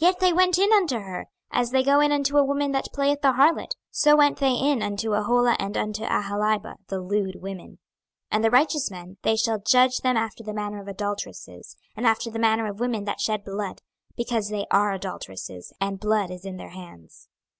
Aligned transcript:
26:023:044 0.00 0.02
Yet 0.02 0.20
they 0.20 0.32
went 0.32 0.58
in 0.60 0.72
unto 0.72 0.96
her, 1.00 1.26
as 1.50 1.70
they 1.72 1.82
go 1.82 1.98
in 1.98 2.12
unto 2.12 2.36
a 2.38 2.44
woman 2.44 2.70
that 2.70 2.86
playeth 2.94 3.20
the 3.22 3.32
harlot: 3.32 3.72
so 3.90 4.14
went 4.14 4.38
they 4.38 4.52
in 4.52 4.80
unto 4.80 5.10
Aholah 5.10 5.56
and 5.58 5.76
unto 5.76 6.04
Aholibah, 6.04 6.76
the 6.86 7.00
lewd 7.00 7.42
women. 7.42 7.70
26:023:045 7.70 7.78
And 8.30 8.44
the 8.44 8.50
righteous 8.52 8.90
men, 8.92 9.16
they 9.24 9.34
shall 9.34 9.58
judge 9.58 9.96
them 10.04 10.16
after 10.16 10.44
the 10.44 10.54
manner 10.54 10.80
of 10.80 10.86
adulteresses, 10.86 11.74
and 11.96 12.06
after 12.06 12.30
the 12.30 12.38
manner 12.38 12.68
of 12.68 12.78
women 12.78 13.06
that 13.06 13.20
shed 13.20 13.42
blood; 13.44 13.82
because 14.16 14.50
they 14.50 14.66
are 14.70 14.92
adulteresses, 14.92 15.72
and 15.80 15.98
blood 15.98 16.30
is 16.30 16.44
in 16.44 16.58
their 16.58 16.70
hands. 16.70 17.26